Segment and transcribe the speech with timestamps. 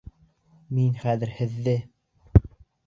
[0.79, 1.77] Мин хәҙер һеҙҙе!..